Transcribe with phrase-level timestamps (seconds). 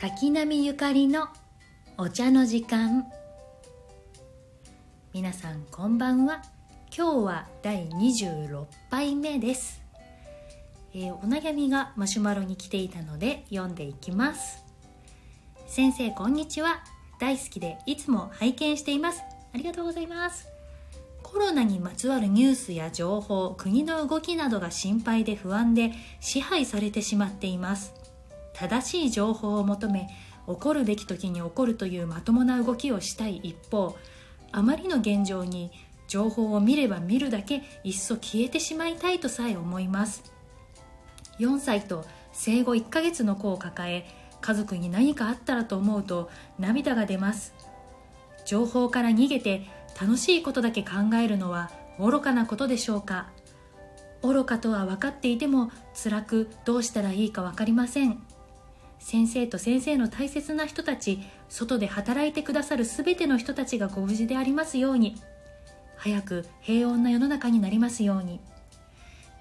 [0.00, 1.28] 滝波ゆかりの
[1.98, 3.04] お茶の時間。
[5.12, 6.40] 皆さんこんばんは。
[6.96, 9.82] 今日は第26杯目です、
[10.94, 14.64] えーお悩みがマシュマロに来ていたので読んでいきます。
[15.66, 16.82] 先生こんにちは。
[17.18, 19.20] 大好きでいつも拝見しています。
[19.52, 20.48] ありがとうございます。
[21.22, 27.99] コロナにまつわるニュースや情報国の動きなどが心配で不安で支配されてしまっています。
[28.60, 30.06] 正しい情報を求め
[30.46, 33.96] 起こるべき時に起こるというまともな動きをしたい一方
[34.52, 35.70] あまりの現状に
[36.08, 40.30] 情報を見れば見るだけいっそ消えてしまいたいとさえ思います。
[41.38, 44.06] 4歳と生後1ヶ月の子を抱え
[44.42, 47.54] 家族に何かあったらと思うと涙が出ます。
[48.44, 49.62] 情報から逃げて
[49.98, 53.30] 楽しいことだけ考えるのは愚かなことでしょうか。
[54.22, 58.20] 愚かとは分かっていても辛くどうしたらいいか分かりません。
[59.00, 65.16] 先生と先生の大切な人たち外で働いてくださる全ての人たちがご無事でありますように
[65.96, 68.40] 早く平穏な世の中になりますように。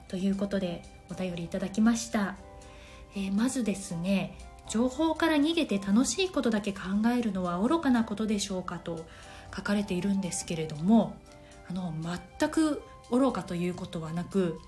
[0.10, 2.36] ということでお便りいただきました、
[3.16, 4.36] えーまずですね
[4.68, 6.80] 情報から逃げて楽しいことだけ考
[7.16, 9.06] えるのは愚かなことでしょうかと
[9.56, 11.16] 書かれているんですけれども
[11.70, 11.94] あの
[12.38, 14.60] 全く愚かということはなく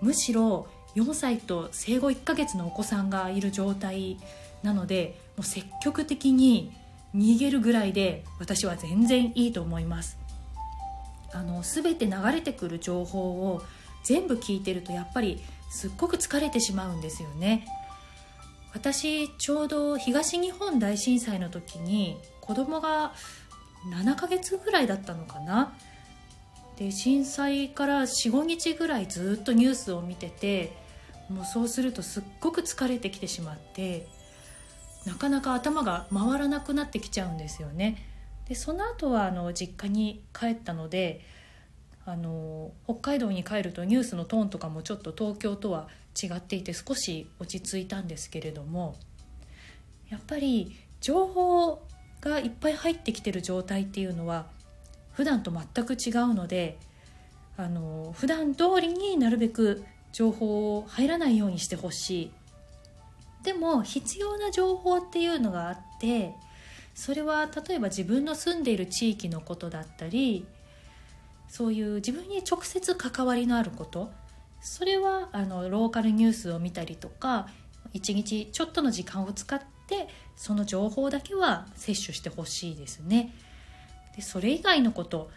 [0.00, 0.68] むしろ
[0.98, 4.18] 4歳と生後1ヶ月のお子さんがいる状態
[4.62, 6.72] なのでもう積極的に
[7.14, 10.18] 逃げるぐらいで私は全然いいと思います。
[11.32, 13.62] あの全て流れてくる情報を
[14.02, 15.40] 全部聞いてるとやっぱり
[15.70, 17.66] すっごく疲れてしまうんですよね。
[18.74, 23.12] 私ちょうど東日本大震災の時に子供が
[23.92, 25.74] 7ヶ月ぐらいだったのかな。
[26.76, 30.87] で震災から45日ぐらいずっとニュースを見てて
[31.28, 34.06] もうそうするとすっごく疲れてきてしまって
[35.06, 38.04] なかなか頭が回らなくなってきちゃうんですよね。
[38.48, 41.20] でその後はあの実家に帰ったので
[42.06, 45.88] あの北海道に帰るとニュースのトーンとかもちょっと東京とは
[46.20, 48.96] 違っていて少し落ち着いたんですけれども
[50.08, 51.82] やっぱり情報
[52.22, 54.46] がいっぱい入ってきてる状態っていうのは
[55.12, 56.78] 普段と全く違うので
[57.58, 59.84] あの普段通りになるべく
[60.18, 62.30] 情報を入らないようにしてほしい
[63.44, 66.34] でも必要な情報っていうのがあって
[66.92, 70.44] それは例えば自分の住んでいる地域のことだったり
[71.46, 74.10] そういう自分に直接関わりのあること
[74.60, 77.46] それはあのローカルニュースを見たりとか
[77.92, 83.32] 一日ちょっとの時間を使ってその情報だけは摂取してほしいですね。
[84.16, 85.30] でそれ以外のこと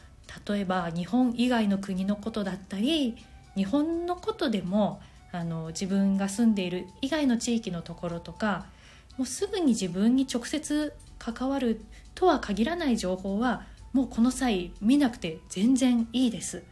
[0.50, 3.16] 例えば日本以外の国のことだったり
[3.56, 5.02] 日本のことでも
[5.32, 8.66] あの自分が住んでいる以外の地域のところとか
[9.18, 11.82] もうすぐに自分に直接関わる
[12.16, 16.64] とは限らない情報はもうこの際見なくて全然いいです。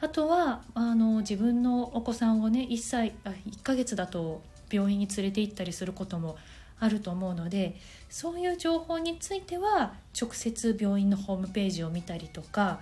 [0.00, 6.36] あとはあの自分のお子さんをね1歳あ1ヶ月だと病院に連れて行ったりすることも
[6.78, 7.76] あると思うので
[8.10, 12.80] そういう情報については直接病院のホームページを見たりとか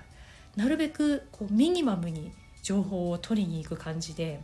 [0.57, 4.41] なるべくこうミニマムに情報を取りに行く感じで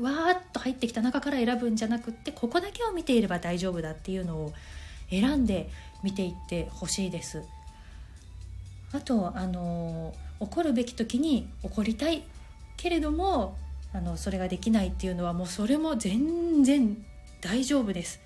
[0.00, 4.52] わーっと入ってきた中から選ぶんじゃなくってここだけを見ていれば大丈夫だっていうのを
[5.10, 5.70] 選んで
[6.02, 7.44] 見ていってほしいです。
[8.92, 12.22] あとあの怒るべき時に怒りたい
[12.76, 13.56] けれども
[13.92, 16.96] あのそれができないっていうのはもうそれも全然
[17.40, 18.20] 大丈夫です。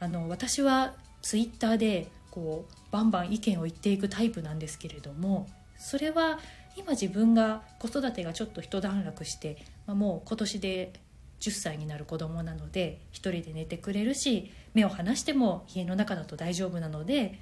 [0.00, 5.48] あの私はツイッターでこうバンバン意見を言っていくタイプなんですけれども
[5.78, 6.38] それは
[6.76, 10.92] 今自分が子育てがちょっと一段落して、まあ、もう今年で
[11.40, 17.38] 10歳になる子供なので一人で寝てくれるし目を離しても家の中だと大丈夫なので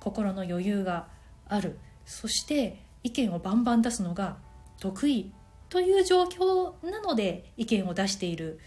[0.00, 1.08] 心の余裕が
[1.48, 1.78] ある。
[2.04, 4.38] そして意見をバンバン出すのが
[4.80, 5.32] 得意
[5.68, 8.58] という状況なので意見を出している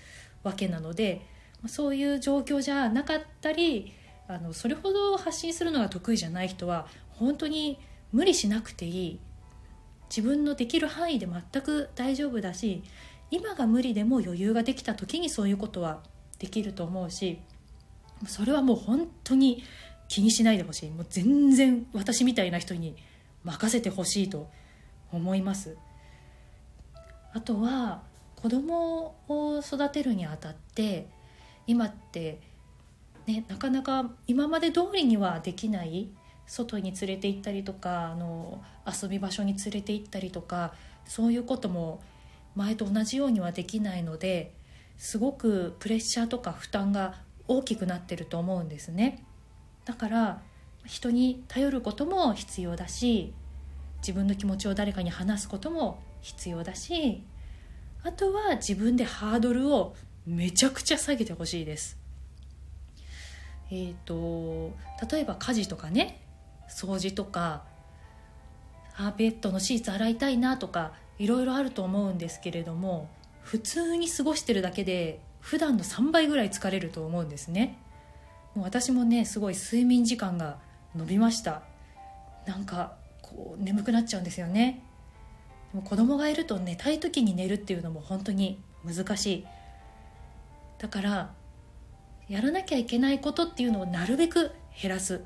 [0.44, 1.26] わけなので
[1.68, 3.94] そういう状況じゃなかったり
[4.28, 7.80] あのそれほど発信するのが得意じゃない人は本当に
[8.12, 9.20] 無理しなくていい。
[10.16, 12.84] 自分のできる範囲で全く大丈夫だし
[13.32, 16.02] 今が無理でも余裕ができた時にそういうことは
[16.38, 17.40] できると思うし
[18.28, 19.64] それはもう本当に
[20.12, 20.90] 気にしないでほしい。
[20.90, 22.98] もう全然私みたいな人に
[23.46, 24.50] 任せてほしいと
[25.10, 25.78] 思います。
[27.34, 28.04] あとは
[28.36, 31.08] 子供を育てるにあたって
[31.66, 32.42] 今って
[33.26, 36.10] ねなかなか今まで通りにはできない
[36.52, 40.74] 外に連れて行ったりとかあの遊び場所に連れて行ったりとか
[41.06, 42.02] そういうことも
[42.56, 44.52] 前と同じようにはできないので
[44.98, 47.16] すごくプレッシャーとか負担が
[47.48, 49.24] 大きくなってると思うんですね。
[49.86, 50.42] だから
[50.86, 53.34] 人に頼ることも必要だし
[54.00, 57.24] 自分の気持ちを誰かに話すことも必要だし
[58.04, 59.96] あとは自分でハードルを
[60.26, 61.98] めちゃくちゃ下げてほしいです。
[63.72, 64.76] えっ、ー、と
[65.10, 66.22] 例えば家事とかね。
[66.72, 67.64] 掃除とか
[68.96, 73.10] あベッドのシーツ洗いたいなとかいろいろあると思うんですけれども
[73.44, 77.78] 普通に過ごしてるだけで普段の3倍ぐらい疲れると思うんですね。
[78.54, 80.60] もう私もねすごい睡眠時間が
[80.96, 81.64] 伸びました。
[82.46, 84.84] なんかこう眠くなっちゃうんですよね。
[85.74, 89.46] でも子供がいると寝たい時に寝るっていうのも本当に難しい。
[90.78, 91.34] だから
[92.28, 95.22] やらなきゃいけないことっていうのをなるべく減らす。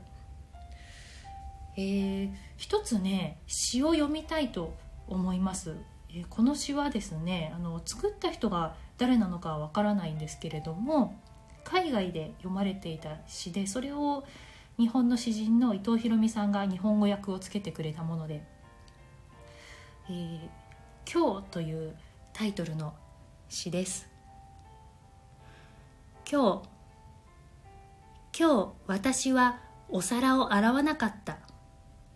[1.77, 4.73] えー、一つね詩を読みたいと
[5.07, 5.75] 思います、
[6.09, 11.19] えー、この詩はですねあの作った人が誰なのかわからないんですけれども
[11.63, 14.23] 海外で読まれていた詩でそれを
[14.77, 18.43] 日本の詩人の伊藤博美さんが日本語訳をつけてくれたもので
[20.09, 20.39] 「えー、
[21.11, 21.95] 今日」という
[22.33, 22.93] タイトルの
[23.49, 24.09] 詩です。
[26.29, 26.69] 今日
[28.37, 31.44] 今日私はお皿を洗わなかった。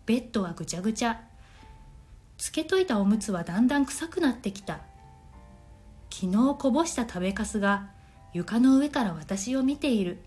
[0.09, 1.21] ベッドはぐちゃぐちゃ。
[2.39, 4.79] つけといたおむつはだんだん臭くなってきた。
[6.11, 7.91] 昨日こぼした食べかすが
[8.33, 10.17] 床の上から私を見ている。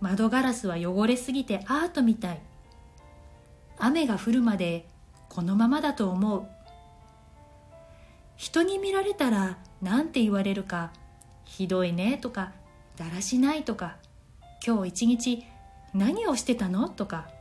[0.00, 2.40] 窓ガラスは汚れすぎてアートみたい。
[3.78, 4.88] 雨が降るまで
[5.28, 6.48] このままだと思う。
[8.34, 10.90] 人に見られたら何て言われるか
[11.44, 12.50] ひどいねとか
[12.96, 13.98] だらしないとか
[14.66, 15.44] 今日一日
[15.94, 17.37] 何をしてたのとか。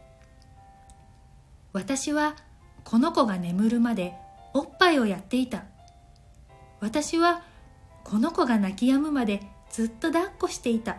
[1.78, 2.36] 私は
[2.84, 4.16] この子が眠るまで
[4.56, 5.66] おっぱいをやっていた。
[6.80, 7.44] 私は
[8.04, 10.98] この子が泣き止むまでずっと抱っこしていた。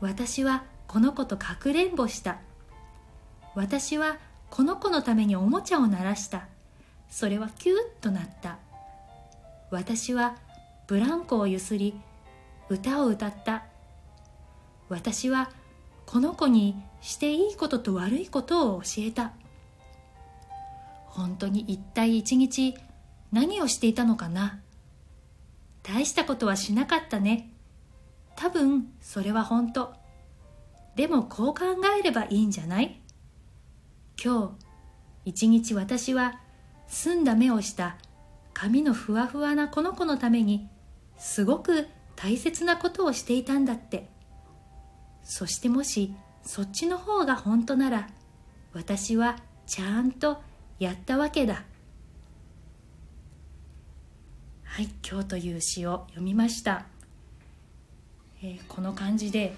[0.00, 2.38] 私はこの子とかくれんぼした。
[3.54, 4.16] 私は
[4.48, 6.46] この子のためにおもちゃを鳴らした。
[7.10, 8.56] それはキューッとなった。
[9.70, 10.36] 私は
[10.86, 12.00] ブランコをゆすり
[12.70, 13.64] 歌を歌った。
[14.88, 15.50] 私は
[16.06, 19.32] この子にしていいことと悪いことを教えた。
[21.14, 22.74] 本当に一体一日
[23.32, 24.60] 何をしていたのかな？
[25.82, 27.52] 大したことはしなかったね。
[28.36, 29.92] 多分それは本当。
[30.96, 31.64] でもこう考
[31.98, 33.00] えればいいんじゃない？
[34.22, 34.56] 今
[35.24, 36.40] 日一日私は
[36.86, 37.96] 澄んだ目をした
[38.54, 40.68] 髪のふわふわなこの子のために
[41.18, 44.08] すごく大切なことをしていたんだって。
[45.22, 48.08] そしてもしそっちの方が本当なら
[48.72, 49.36] 私は
[49.66, 50.42] ちゃんと
[50.78, 51.64] やったわけだ。
[54.74, 56.86] はい今日という詩を読みました、
[58.42, 59.54] えー、この感じで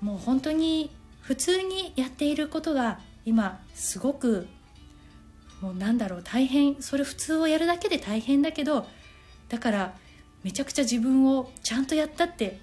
[0.00, 4.46] もう本当に普通にやっていることが今すごく
[5.60, 8.86] もうなんだろう大変それ普通をやるだけで大変だけど
[9.50, 9.94] だから
[10.42, 12.58] めちゃくちゃ自分をちゃんとやったって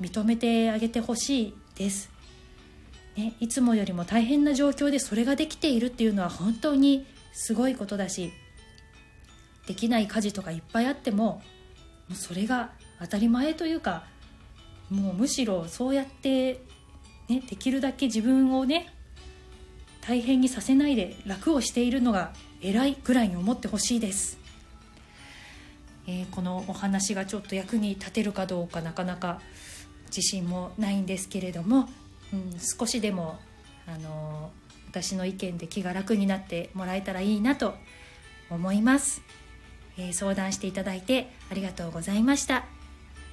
[0.00, 2.10] 認めてあげてほしいです、
[3.16, 8.32] ね、いつもよりも大変な状況でそれができているっていうのは本当にすごいことだし
[9.66, 11.42] できない家事とかいっぱいあってもも
[12.12, 14.04] うそれが当たり前というか
[14.88, 16.60] もうむしろそうやって、
[17.28, 18.94] ね、できるだけ自分をね
[20.00, 24.38] 大変にさせないで楽をしているのが偉いぐらいに思ってほしいです、
[26.06, 29.40] えー、このお話がちょっと役に立てるかどうかなかなか
[30.06, 31.88] 自信もないんですけれども、
[32.32, 33.38] うん、少しでも
[33.86, 34.52] あの
[34.94, 37.74] 私の意見で気が楽になってもらえたらいいなと
[38.48, 39.22] 思います。
[39.98, 42.64] えー、相談していただいてありがとうございました。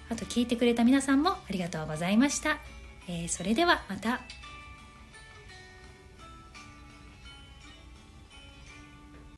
[0.10, 2.58] あと聞いてくれた皆さんもありがとうございました、
[3.08, 4.41] えー、それではまた。